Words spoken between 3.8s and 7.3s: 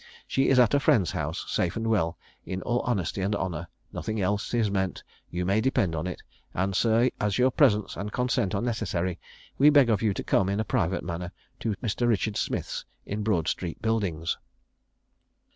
nothing else is meant, you may depend on it; and, sir,